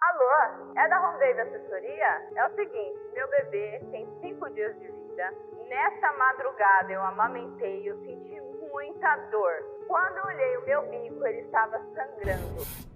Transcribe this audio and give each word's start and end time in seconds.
Alô, 0.00 0.30
é 0.76 0.88
da 0.88 1.08
Home 1.08 1.18
Baby 1.18 1.40
Assessoria? 1.40 2.28
É 2.36 2.46
o 2.46 2.54
seguinte, 2.54 3.00
meu 3.14 3.28
bebê 3.30 3.80
tem 3.90 4.06
cinco 4.20 4.48
dias 4.50 4.78
de 4.78 4.86
vida. 4.86 5.34
Nessa 5.68 6.12
madrugada 6.12 6.92
eu 6.92 7.02
amamentei 7.02 7.82
e 7.82 7.88
eu 7.88 7.98
senti 7.98 8.40
muita 8.70 9.16
dor. 9.30 9.52
Quando 9.88 10.18
eu 10.18 10.24
olhei 10.26 10.56
o 10.56 10.64
meu 10.66 10.82
bico, 10.82 11.26
ele 11.26 11.40
estava 11.40 11.80
sangrando. 11.94 12.87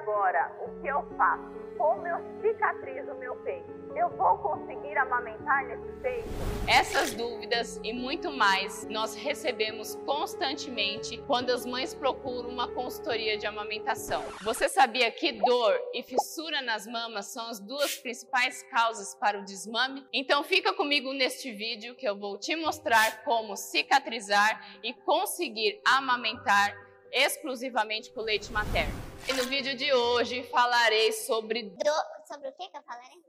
Agora, 0.00 0.50
o 0.62 0.80
que 0.80 0.88
eu 0.88 1.02
faço? 1.14 1.44
Como 1.76 2.06
eu 2.06 2.16
cicatrizo 2.40 3.14
meu 3.16 3.36
peito? 3.36 3.70
Eu 3.94 4.08
vou 4.16 4.38
conseguir 4.38 4.96
amamentar 4.96 5.66
nesse 5.66 5.92
peito? 6.00 6.26
Essas 6.66 7.12
dúvidas 7.12 7.78
e 7.84 7.92
muito 7.92 8.30
mais 8.30 8.88
nós 8.88 9.14
recebemos 9.14 9.96
constantemente 10.06 11.18
quando 11.26 11.50
as 11.50 11.66
mães 11.66 11.92
procuram 11.92 12.48
uma 12.48 12.66
consultoria 12.68 13.36
de 13.36 13.46
amamentação. 13.46 14.24
Você 14.42 14.70
sabia 14.70 15.10
que 15.10 15.32
dor 15.32 15.78
e 15.92 16.02
fissura 16.02 16.62
nas 16.62 16.86
mamas 16.86 17.26
são 17.26 17.50
as 17.50 17.60
duas 17.60 17.96
principais 17.96 18.62
causas 18.70 19.14
para 19.14 19.38
o 19.38 19.44
desmame? 19.44 20.06
Então 20.14 20.42
fica 20.42 20.72
comigo 20.72 21.12
neste 21.12 21.52
vídeo 21.52 21.94
que 21.94 22.08
eu 22.08 22.16
vou 22.16 22.38
te 22.38 22.56
mostrar 22.56 23.22
como 23.22 23.54
cicatrizar 23.54 24.78
e 24.82 24.94
conseguir 24.94 25.78
amamentar 25.86 26.74
exclusivamente 27.12 28.10
com 28.12 28.22
leite 28.22 28.50
materno. 28.50 29.09
E 29.28 29.32
no 29.32 29.44
vídeo 29.44 29.76
de 29.76 29.92
hoje 29.92 30.42
falarei 30.44 31.12
sobre... 31.12 31.62
Do... 31.62 31.92
Sobre 32.26 32.48
o 32.48 32.52
que 32.52 32.68
que 32.68 32.76
eu 32.76 32.82
falarei? 32.82 33.20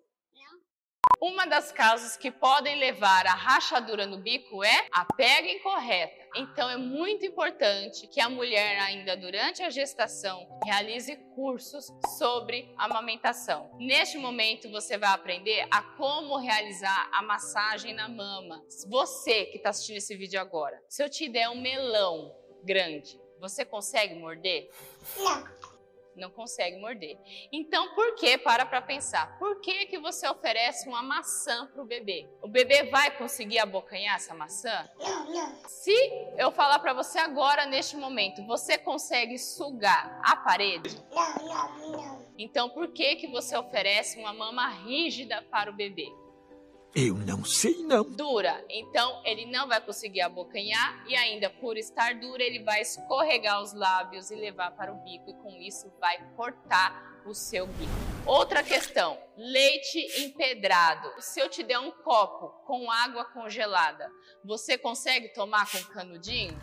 Uma 1.23 1.45
das 1.45 1.72
causas 1.72 2.17
que 2.17 2.31
podem 2.31 2.80
levar 2.80 3.27
à 3.27 3.36
rachadura 3.36 4.08
no 4.08 4.17
bico 4.17 4.64
é 4.64 4.88
a 4.91 5.05
pega 5.05 5.52
incorreta. 5.52 6.27
Então 6.36 6.67
é 6.67 6.77
muito 6.77 7.23
importante 7.23 8.08
que 8.08 8.20
a 8.20 8.27
mulher 8.27 8.80
ainda 8.80 9.16
durante 9.16 9.62
a 9.62 9.70
gestação 9.70 10.59
realize 10.66 11.16
cursos 11.36 11.86
sobre 12.17 12.73
amamentação. 12.76 13.70
Neste 13.78 14.17
momento 14.17 14.67
você 14.72 14.98
vai 14.98 15.12
aprender 15.12 15.67
a 15.70 15.83
como 15.95 16.38
realizar 16.38 17.09
a 17.14 17.22
massagem 17.22 17.94
na 17.94 18.09
mama. 18.09 18.59
Você 18.88 19.45
que 19.45 19.58
está 19.58 19.70
assistindo 19.70 19.98
esse 19.98 20.16
vídeo 20.16 20.42
agora, 20.42 20.81
se 20.89 21.03
eu 21.03 21.09
te 21.09 21.30
der 21.30 21.50
um 21.50 21.61
melão 21.61 22.36
grande, 22.64 23.22
você 23.39 23.64
consegue 23.64 24.16
morder? 24.16 24.72
Não 25.17 25.70
não 26.16 26.30
consegue 26.30 26.78
morder. 26.78 27.17
Então, 27.52 27.94
por 27.95 28.16
que, 28.16 28.38
para 28.38 28.66
para 28.66 28.81
pensar, 28.81 29.38
por 29.38 29.62
que, 29.62 29.86
que 29.86 30.00
você 30.00 30.28
oferece 30.28 30.88
uma 30.88 31.02
maçã 31.02 31.67
para 31.67 31.81
o 31.81 31.86
bebê? 31.86 32.30
O 32.42 32.48
bebê 32.48 32.84
vai 32.84 33.16
conseguir 33.17 33.59
abocanhar 33.59 34.16
essa 34.16 34.34
maçã? 34.34 34.89
Não, 35.00 35.32
não. 35.32 35.70
Se 35.70 35.94
eu 36.38 36.52
falar 36.52 36.80
para 36.80 36.94
você 36.94 37.20
agora, 37.20 37.66
neste 37.66 37.95
momento, 37.95 38.45
você 38.45 38.78
consegue 38.78 39.38
sugar 39.38 40.20
a 40.23 40.36
parede? 40.36 40.95
Não, 41.12 41.36
não, 41.36 41.92
não. 41.92 42.26
Então, 42.38 42.70
por 42.70 42.88
que, 42.89 43.16
que 43.17 43.28
você 43.28 43.56
oferece 43.58 44.20
uma 44.20 44.34
mama 44.34 44.67
rígida 44.67 45.42
para 45.52 45.70
o 45.70 45.73
bebê? 45.73 46.08
Eu 46.94 47.16
não 47.16 47.45
sei 47.45 47.84
não. 47.84 48.03
Dura, 48.03 48.66
então 48.70 49.22
ele 49.23 49.45
não 49.45 49.66
vai 49.66 49.80
conseguir 49.80 50.20
abocanhar 50.22 51.02
e 51.08 51.16
ainda 51.16 51.50
por 51.50 51.78
estar 51.78 52.16
dura 52.20 52.44
ele 52.44 52.64
vai 52.64 52.81
escorregar 52.81 53.61
os 53.61 53.73
lábios 53.73 54.30
e 54.30 54.36
levar 54.36 54.72
para 54.72 54.92
o 54.92 54.98
bico 54.98 55.30
e 55.30 55.33
com 55.36 55.56
isso 55.61 55.89
vai 56.02 56.17
cortar 56.36 57.22
o 57.25 57.33
seu 57.33 57.66
bico. 57.66 57.92
Outra 58.25 58.61
questão, 58.61 59.17
leite 59.38 60.00
empedrado. 60.22 61.09
Se 61.20 61.39
eu 61.39 61.48
te 61.48 61.64
der 61.64 61.80
um 61.80 61.92
copo 61.92 62.50
com 62.66 62.92
água 62.92 63.23
congelada, 63.23 64.11
você 64.44 64.78
consegue 64.78 65.30
tomar 65.30 65.72
com 65.72 65.81
canudinho? 65.94 66.59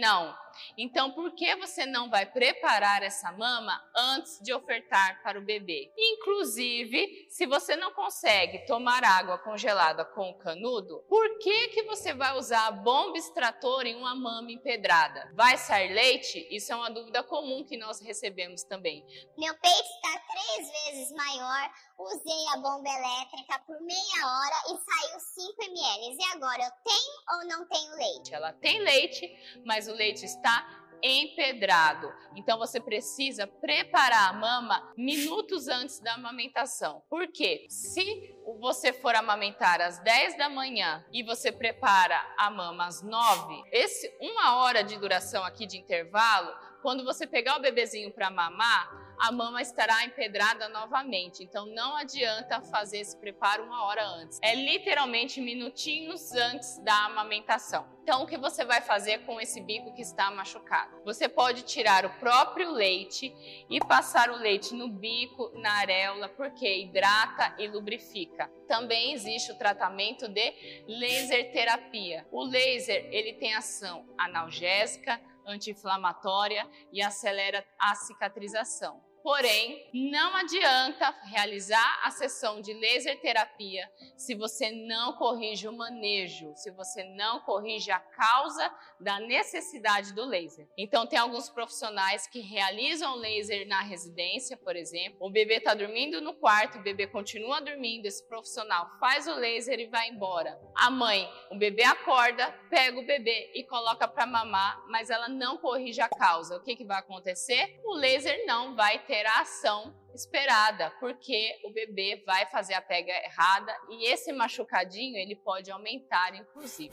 Não. 0.00 0.45
Então, 0.78 1.12
por 1.12 1.32
que 1.32 1.56
você 1.56 1.86
não 1.86 2.10
vai 2.10 2.26
preparar 2.26 3.02
essa 3.02 3.32
mama 3.32 3.82
antes 3.94 4.38
de 4.42 4.52
ofertar 4.52 5.22
para 5.22 5.38
o 5.38 5.44
bebê? 5.44 5.90
Inclusive, 5.96 7.26
se 7.30 7.46
você 7.46 7.76
não 7.76 7.92
consegue 7.92 8.66
tomar 8.66 9.02
água 9.02 9.38
congelada 9.38 10.04
com 10.04 10.30
o 10.30 10.38
canudo, 10.38 11.02
por 11.08 11.38
que, 11.38 11.68
que 11.68 11.82
você 11.84 12.12
vai 12.12 12.36
usar 12.36 12.66
a 12.66 12.72
bomba 12.72 13.16
extrator 13.16 13.86
em 13.86 13.96
uma 13.96 14.14
mama 14.14 14.52
empedrada? 14.52 15.32
Vai 15.34 15.56
sair 15.56 15.92
leite? 15.92 16.46
Isso 16.50 16.72
é 16.72 16.76
uma 16.76 16.90
dúvida 16.90 17.22
comum 17.22 17.64
que 17.64 17.76
nós 17.76 18.00
recebemos 18.00 18.62
também. 18.62 19.04
Meu 19.38 19.54
peito 19.54 19.80
está 19.80 20.20
três 20.30 20.70
vezes 20.70 21.12
maior, 21.12 21.70
usei 21.98 22.48
a 22.52 22.56
bomba 22.58 22.88
elétrica 22.88 23.58
por 23.66 23.80
meia 23.80 24.26
hora 24.26 24.62
e 24.66 24.78
saiu 24.78 25.20
5 25.20 25.62
ml. 25.62 26.16
E 26.18 26.24
agora, 26.34 26.62
eu 26.62 26.70
tenho 26.84 27.16
ou 27.32 27.48
não 27.48 27.68
tenho 27.68 27.94
leite? 27.96 28.34
Ela 28.34 28.52
tem 28.52 28.80
leite, 28.80 29.62
mas 29.64 29.88
o 29.88 29.92
leite 29.92 30.24
está 30.24 30.86
empedrado. 31.02 32.12
Então 32.34 32.58
você 32.58 32.80
precisa 32.80 33.46
preparar 33.46 34.30
a 34.30 34.32
mama 34.32 34.92
minutos 34.96 35.68
antes 35.68 36.00
da 36.00 36.14
amamentação. 36.14 37.02
Por 37.08 37.28
quê? 37.28 37.66
Se 37.68 38.34
você 38.60 38.92
for 38.92 39.14
amamentar 39.14 39.80
às 39.80 39.98
10 40.00 40.38
da 40.38 40.48
manhã 40.48 41.04
e 41.12 41.22
você 41.22 41.52
prepara 41.52 42.20
a 42.38 42.50
mama 42.50 42.86
às 42.86 43.02
9, 43.02 43.62
esse 43.72 44.12
uma 44.20 44.56
hora 44.56 44.82
de 44.82 44.96
duração 44.96 45.44
aqui 45.44 45.66
de 45.66 45.78
intervalo, 45.78 46.54
quando 46.82 47.04
você 47.04 47.26
pegar 47.26 47.56
o 47.56 47.60
bebezinho 47.60 48.12
para 48.12 48.30
mamar, 48.30 49.05
a 49.18 49.32
mama 49.32 49.62
estará 49.62 50.04
empedrada 50.04 50.68
novamente. 50.68 51.42
Então 51.42 51.66
não 51.66 51.96
adianta 51.96 52.60
fazer 52.60 52.98
esse 52.98 53.16
preparo 53.16 53.64
uma 53.64 53.84
hora 53.84 54.06
antes. 54.06 54.38
É 54.42 54.54
literalmente 54.54 55.40
minutinhos 55.40 56.32
antes 56.32 56.78
da 56.78 57.06
amamentação. 57.06 57.86
Então 58.02 58.22
o 58.22 58.26
que 58.26 58.36
você 58.36 58.64
vai 58.64 58.80
fazer 58.80 59.26
com 59.26 59.40
esse 59.40 59.60
bico 59.60 59.92
que 59.94 60.02
está 60.02 60.30
machucado? 60.30 61.02
Você 61.04 61.28
pode 61.28 61.62
tirar 61.62 62.04
o 62.04 62.10
próprio 62.20 62.70
leite 62.70 63.34
e 63.68 63.80
passar 63.80 64.30
o 64.30 64.36
leite 64.36 64.74
no 64.74 64.88
bico, 64.88 65.50
na 65.58 65.72
areola, 65.72 66.28
porque 66.28 66.82
hidrata 66.82 67.54
e 67.58 67.66
lubrifica. 67.66 68.48
Também 68.68 69.12
existe 69.12 69.50
o 69.50 69.58
tratamento 69.58 70.28
de 70.28 70.84
laser 70.86 71.50
terapia. 71.52 72.26
O 72.30 72.44
laser, 72.44 73.08
ele 73.10 73.34
tem 73.34 73.54
ação 73.54 74.06
analgésica, 74.16 75.20
anti-inflamatória 75.46 76.68
e 76.92 77.00
acelera 77.00 77.64
a 77.78 77.94
cicatrização. 77.94 79.05
Porém, 79.26 79.90
não 79.92 80.36
adianta 80.36 81.12
realizar 81.24 82.00
a 82.04 82.12
sessão 82.12 82.60
de 82.60 82.72
laser 82.72 83.20
terapia 83.20 83.90
se 84.16 84.36
você 84.36 84.70
não 84.70 85.14
corrige 85.14 85.66
o 85.66 85.76
manejo, 85.76 86.54
se 86.54 86.70
você 86.70 87.02
não 87.02 87.40
corrige 87.40 87.90
a 87.90 87.98
causa 87.98 88.72
da 89.00 89.18
necessidade 89.18 90.14
do 90.14 90.24
laser. 90.24 90.68
Então, 90.78 91.08
tem 91.08 91.18
alguns 91.18 91.48
profissionais 91.48 92.28
que 92.28 92.38
realizam 92.38 93.16
laser 93.16 93.66
na 93.66 93.80
residência, 93.80 94.56
por 94.56 94.76
exemplo. 94.76 95.18
O 95.20 95.28
bebê 95.28 95.56
está 95.56 95.74
dormindo 95.74 96.20
no 96.20 96.32
quarto, 96.32 96.78
o 96.78 96.82
bebê 96.82 97.08
continua 97.08 97.60
dormindo, 97.60 98.06
esse 98.06 98.24
profissional 98.28 98.88
faz 99.00 99.26
o 99.26 99.34
laser 99.34 99.80
e 99.80 99.88
vai 99.88 100.08
embora. 100.08 100.56
A 100.76 100.88
mãe, 100.88 101.28
o 101.50 101.58
bebê 101.58 101.82
acorda, 101.82 102.48
pega 102.70 102.96
o 102.96 103.04
bebê 103.04 103.50
e 103.56 103.64
coloca 103.64 104.06
para 104.06 104.24
mamar, 104.24 104.84
mas 104.86 105.10
ela 105.10 105.28
não 105.28 105.58
corrige 105.58 106.00
a 106.00 106.08
causa. 106.08 106.56
O 106.56 106.62
que, 106.62 106.76
que 106.76 106.84
vai 106.84 107.00
acontecer? 107.00 107.80
O 107.84 107.96
laser 107.96 108.46
não 108.46 108.76
vai 108.76 109.04
ter 109.04 109.15
a 109.24 109.40
ação 109.40 109.94
esperada, 110.14 110.90
porque 110.98 111.58
o 111.64 111.70
bebê 111.70 112.22
vai 112.26 112.46
fazer 112.46 112.74
a 112.74 112.82
pega 112.82 113.12
errada 113.24 113.72
e 113.90 114.10
esse 114.10 114.32
machucadinho 114.32 115.16
ele 115.16 115.36
pode 115.36 115.70
aumentar, 115.70 116.34
inclusive. 116.34 116.92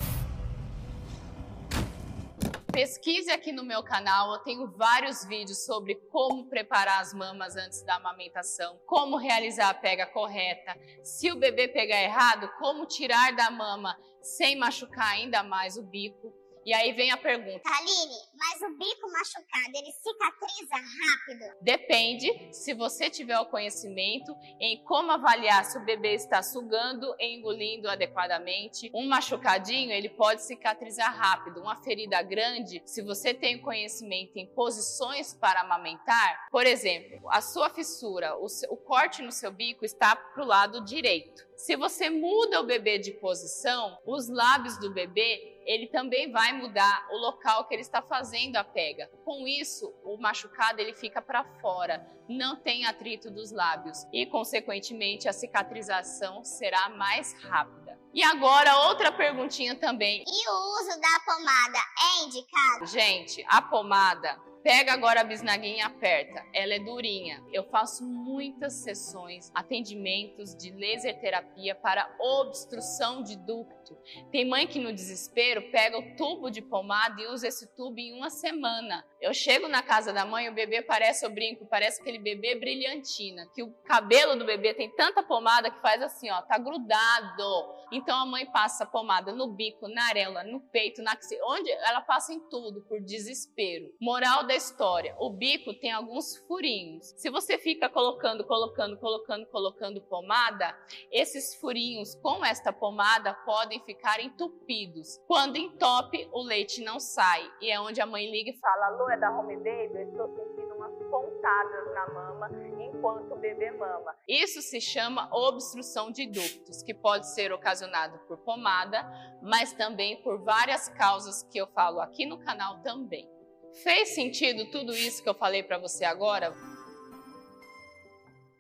Pesquise 2.72 3.30
aqui 3.30 3.52
no 3.52 3.64
meu 3.64 3.84
canal, 3.84 4.34
eu 4.34 4.40
tenho 4.40 4.68
vários 4.76 5.24
vídeos 5.26 5.64
sobre 5.64 5.94
como 6.10 6.50
preparar 6.50 7.02
as 7.02 7.14
mamas 7.14 7.56
antes 7.56 7.84
da 7.84 7.98
amamentação, 7.98 8.80
como 8.88 9.16
realizar 9.16 9.70
a 9.70 9.74
pega 9.76 10.08
correta, 10.08 10.76
se 11.04 11.32
o 11.32 11.36
bebê 11.36 11.68
pegar 11.68 12.02
errado, 12.02 12.52
como 12.58 12.88
tirar 12.88 13.36
da 13.36 13.52
mama 13.52 13.96
sem 14.24 14.56
machucar 14.56 15.12
ainda 15.12 15.44
mais 15.44 15.78
o 15.78 15.84
bico. 15.84 16.34
E 16.66 16.74
aí 16.74 16.94
vem 16.94 17.12
a 17.12 17.18
pergunta. 17.18 17.62
Aline, 17.70 18.16
mas 18.38 18.62
o 18.62 18.78
bico 18.78 19.12
machucado, 19.12 19.72
ele 19.76 19.92
cicatriza 19.92 20.76
rápido? 20.76 21.58
Depende 21.62 22.54
se 22.54 22.74
você 22.74 23.10
tiver 23.10 23.38
o 23.40 23.46
conhecimento 23.46 24.34
em 24.60 24.84
como 24.84 25.12
avaliar 25.12 25.66
se 25.66 25.78
o 25.78 25.86
bebê 25.86 26.14
está 26.14 26.42
sugando 26.42 27.14
e 27.20 27.38
engolindo 27.38 27.90
adequadamente. 27.90 28.90
Um 28.94 29.08
machucadinho, 29.08 29.92
ele 29.92 30.10
pode 30.10 30.44
cicatrizar 30.44 31.16
rápido. 31.16 31.62
Uma 31.62 31.76
ferida 31.84 32.22
grande, 32.22 32.82
se 32.86 33.02
você 33.02 33.34
tem 33.34 33.62
conhecimento 33.62 34.38
em 34.38 34.48
posições 34.48 35.34
para 35.34 35.62
amamentar, 35.62 36.48
por 36.50 36.66
exemplo, 36.66 37.30
a 37.30 37.42
sua 37.42 37.70
fissura, 37.70 38.38
o, 38.38 38.48
seu, 38.48 38.72
o 38.72 38.78
corte 38.78 39.22
no 39.22 39.32
seu 39.32 39.52
bico 39.52 39.84
está 39.84 40.16
para 40.16 40.44
o 40.44 40.48
lado 40.48 40.84
direito. 40.86 41.53
Se 41.64 41.78
você 41.78 42.10
muda 42.10 42.60
o 42.60 42.66
bebê 42.66 42.98
de 43.00 43.14
posição, 43.14 43.98
os 44.06 44.28
lábios 44.28 44.78
do 44.80 44.94
bebê 44.94 45.62
ele 45.66 45.88
também 45.88 46.30
vai 46.30 46.52
mudar 46.52 47.08
o 47.10 47.16
local 47.16 47.66
que 47.66 47.74
ele 47.74 47.82
está 47.82 48.02
fazendo 48.02 48.58
a 48.58 48.66
pega. 48.66 49.10
Com 49.24 49.48
isso, 49.48 49.96
o 50.04 50.18
machucado 50.18 50.82
ele 50.82 50.92
fica 50.92 51.22
para 51.22 51.46
fora, 51.62 52.06
não 52.28 52.58
tem 52.58 52.86
atrito 52.86 53.32
dos 53.32 53.50
lábios 53.54 54.06
e, 54.12 54.26
consequentemente, 54.26 55.30
a 55.30 55.32
cicatrização 55.32 56.44
será 56.44 56.90
mais 56.90 57.32
rápida. 57.44 57.98
E 58.14 58.22
agora, 58.22 58.90
outra 58.90 59.10
perguntinha 59.10 59.74
também. 59.74 60.22
E 60.28 60.50
o 60.50 60.82
uso 60.82 61.00
da 61.00 61.20
pomada 61.26 61.80
é 61.98 62.26
indicado? 62.26 62.86
Gente, 62.88 63.46
a 63.48 63.62
pomada 63.62 64.38
Pega 64.64 64.94
agora 64.94 65.20
a 65.20 65.24
bisnaguinha 65.26 65.80
e 65.80 65.82
aperta. 65.82 66.42
Ela 66.54 66.76
é 66.76 66.80
durinha. 66.80 67.44
Eu 67.52 67.66
faço 67.66 68.06
muitas 68.06 68.76
sessões, 68.76 69.52
atendimentos 69.54 70.56
de 70.56 70.72
laser 70.72 71.20
terapia 71.20 71.76
para 71.76 72.10
obstrução 72.18 73.22
de 73.22 73.36
ducto. 73.36 73.98
Tem 74.32 74.48
mãe 74.48 74.66
que 74.66 74.80
no 74.80 74.94
desespero 74.94 75.70
pega 75.70 76.00
o 76.00 76.16
tubo 76.16 76.50
de 76.50 76.62
pomada 76.62 77.22
e 77.22 77.28
usa 77.28 77.50
esse 77.50 77.76
tubo 77.76 78.00
em 78.00 78.14
uma 78.14 78.30
semana. 78.30 79.06
Eu 79.20 79.34
chego 79.34 79.68
na 79.68 79.82
casa 79.82 80.12
da 80.14 80.26
mãe, 80.26 80.50
o 80.50 80.54
bebê 80.54 80.82
parece, 80.82 81.26
eu 81.26 81.30
brinco, 81.30 81.66
parece 81.66 82.02
aquele 82.02 82.20
bebê 82.20 82.56
brilhantina, 82.56 83.48
que 83.54 83.64
o 83.64 83.72
cabelo 83.86 84.36
do 84.36 84.46
bebê 84.46 84.74
tem 84.74 84.90
tanta 84.96 85.24
pomada 85.24 85.72
que 85.72 85.82
faz 85.82 86.02
assim, 86.02 86.30
ó, 86.30 86.42
tá 86.42 86.58
grudado. 86.58 87.84
Então 87.92 88.18
a 88.18 88.26
mãe 88.26 88.46
passa 88.46 88.86
pomada 88.86 89.32
no 89.32 89.48
bico, 89.48 89.88
na 89.88 90.08
areola, 90.08 90.44
no 90.44 90.60
peito, 90.60 91.02
na 91.02 91.18
onde 91.46 91.72
ela 91.72 92.02
passa 92.02 92.34
em 92.34 92.40
tudo 92.50 92.82
por 92.82 93.00
desespero. 93.02 93.94
Moral 94.02 94.46
da 94.54 94.56
história: 94.56 95.16
o 95.20 95.32
bico 95.32 95.74
tem 95.74 95.92
alguns 95.92 96.38
furinhos. 96.48 97.14
Se 97.18 97.30
você 97.30 97.58
fica 97.58 97.90
colocando, 97.90 98.46
colocando, 98.46 98.98
colocando, 98.98 99.48
colocando 99.48 100.02
pomada, 100.02 100.78
esses 101.12 101.56
furinhos 101.56 102.14
com 102.16 102.46
esta 102.46 102.72
pomada 102.72 103.34
podem 103.46 103.80
ficar 103.84 104.20
entupidos. 104.20 105.18
Quando 105.28 105.58
entope, 105.58 106.30
o 106.32 106.44
leite 106.44 106.84
não 106.84 107.00
sai 107.00 107.42
e 107.60 107.72
é 107.72 107.80
onde 107.80 108.00
a 108.00 108.06
mãe 108.06 108.30
liga 108.30 108.52
e 108.52 108.60
fala: 108.60 108.88
"Alô, 108.88 109.10
é 109.10 109.18
da 109.18 109.32
Home 109.32 109.56
Baby, 109.58 109.96
eu 109.96 110.10
estou 110.10 110.28
sentindo 110.28 110.76
umas 110.76 110.94
pontadas 111.10 111.94
na 111.94 112.14
mama 112.14 112.50
enquanto 112.80 113.34
o 113.34 113.38
bebê 113.38 113.72
mama". 113.72 114.16
Isso 114.28 114.62
se 114.62 114.80
chama 114.80 115.30
obstrução 115.32 116.12
de 116.12 116.28
ductos, 116.28 116.84
que 116.84 116.94
pode 116.94 117.34
ser 117.34 117.52
ocasionado 117.52 118.20
por 118.28 118.38
pomada, 118.38 119.04
mas 119.42 119.74
também 119.74 120.22
por 120.22 120.44
várias 120.44 120.88
causas 120.90 121.42
que 121.44 121.58
eu 121.58 121.66
falo 121.68 122.00
aqui 122.00 122.26
no 122.26 122.38
canal 122.38 122.80
também. 122.82 123.33
Fez 123.82 124.10
sentido 124.10 124.70
tudo 124.70 124.94
isso 124.94 125.24
que 125.24 125.30
eu 125.30 125.34
falei 125.34 125.64
para 125.64 125.80
você 125.80 126.06
agora? 126.06 126.54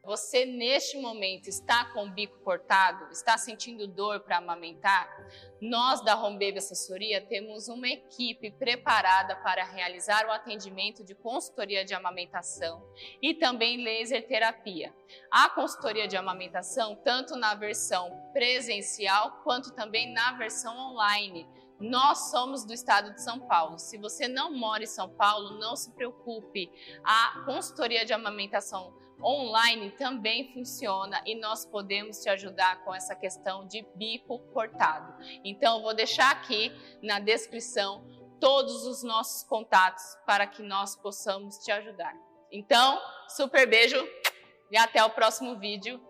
Você 0.04 0.44
neste 0.44 0.98
momento 0.98 1.48
está 1.48 1.86
com 1.94 2.06
o 2.06 2.10
bico 2.10 2.38
cortado, 2.39 3.10
está 3.10 3.38
sentindo 3.38 3.88
dor 3.88 4.19
para 4.19 4.38
amamentar? 4.38 5.07
Nós 5.62 6.04
da 6.04 6.21
Home 6.21 6.33
Baby 6.33 6.57
Assessoria 6.57 7.21
temos 7.21 7.69
uma 7.69 7.88
equipe 7.88 8.51
preparada 8.51 9.36
para 9.38 9.63
realizar 9.63 10.25
o 10.25 10.31
atendimento 10.31 11.06
de 11.06 11.15
consultoria 11.15 11.86
de 11.86 11.94
amamentação 11.94 12.83
e 13.21 13.33
também 13.33 13.81
laser 13.81 14.27
terapia. 14.27 14.94
A 15.31 15.48
consultoria 15.50 16.06
de 16.06 16.18
amamentação 16.18 16.98
tanto 16.98 17.38
na 17.38 17.56
versão 17.56 18.12
presencial 18.33 19.44
quanto 19.44 19.74
também 19.74 20.12
na 20.12 20.33
versão 20.33 20.75
online. 20.75 21.48
Nós 21.83 22.31
somos 22.31 22.63
do 22.63 22.71
estado 22.71 23.13
de 23.13 23.21
São 23.21 23.41
Paulo. 23.41 23.77
Se 23.77 23.97
você 23.97 24.25
não 24.25 24.53
mora 24.53 24.83
em 24.83 24.88
São 24.88 25.09
Paulo, 25.09 25.59
não 25.59 25.75
se 25.75 25.91
preocupe. 25.91 26.71
A 27.03 27.44
consultoria 27.45 28.06
de 28.06 28.13
amamentação 28.13 28.94
online 29.21 29.91
também 29.91 30.53
funciona 30.53 31.21
e 31.25 31.35
nós 31.35 31.65
podemos 31.65 32.19
te 32.19 32.30
ajudar 32.30 32.85
com 32.85 32.95
essa 32.95 33.13
questão 33.13 33.68
de 33.68 33.85
bico 33.95 34.39
cortado. 34.53 35.13
Então, 35.44 35.75
eu 35.75 35.83
vou 35.83 35.94
deixar 35.94 36.31
aqui 36.31 36.71
na 37.01 37.19
descrição 37.19 38.07
todos 38.39 38.86
os 38.86 39.03
nossos 39.03 39.44
contatos 39.44 40.03
para 40.25 40.47
que 40.47 40.63
nós 40.63 40.95
possamos 40.95 41.57
te 41.57 41.69
ajudar. 41.69 42.15
Então, 42.50 42.97
super 43.27 43.68
beijo 43.69 43.97
e 44.71 44.77
até 44.77 45.03
o 45.03 45.09
próximo 45.09 45.59
vídeo. 45.59 46.01